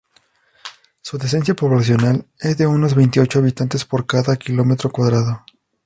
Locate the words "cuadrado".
4.91-5.43